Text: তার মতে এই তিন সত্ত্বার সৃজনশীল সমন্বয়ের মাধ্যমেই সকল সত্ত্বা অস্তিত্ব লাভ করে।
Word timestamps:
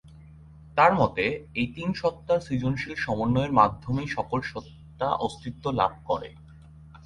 তার 0.77 0.91
মতে 0.95 1.25
এই 1.53 1.67
তিন 1.75 1.89
সত্ত্বার 1.93 2.39
সৃজনশীল 2.39 2.93
সমন্বয়ের 2.95 3.53
মাধ্যমেই 3.53 4.07
সকল 4.07 4.39
সত্ত্বা 4.41 5.07
অস্তিত্ব 5.17 5.63
লাভ 5.71 5.93
করে। 6.05 6.29